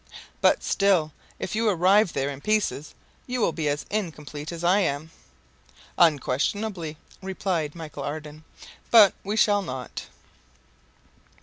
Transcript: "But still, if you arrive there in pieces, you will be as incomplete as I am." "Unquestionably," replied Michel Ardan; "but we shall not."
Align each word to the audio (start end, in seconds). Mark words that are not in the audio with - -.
"But 0.41 0.63
still, 0.63 1.13
if 1.37 1.55
you 1.55 1.69
arrive 1.69 2.13
there 2.13 2.31
in 2.31 2.41
pieces, 2.41 2.95
you 3.27 3.39
will 3.39 3.51
be 3.51 3.69
as 3.69 3.85
incomplete 3.91 4.51
as 4.51 4.63
I 4.63 4.79
am." 4.79 5.11
"Unquestionably," 5.95 6.97
replied 7.21 7.75
Michel 7.75 8.01
Ardan; 8.01 8.43
"but 8.89 9.13
we 9.23 9.35
shall 9.37 9.61
not." 9.61 10.07